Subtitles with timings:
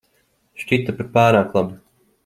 [0.63, 1.81] Šķita pat pārāk labi.